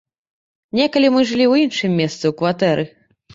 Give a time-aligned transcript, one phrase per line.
[0.79, 2.89] Некалі мы жылі ў іншым месцы, у кватэры.